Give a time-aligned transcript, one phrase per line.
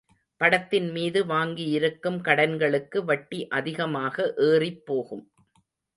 [0.41, 5.23] படத்தின் மீது வாங்கியிருக்கும் கடன்களுக்கு வட்டி அதிகமாக ஏறிப்போகும்.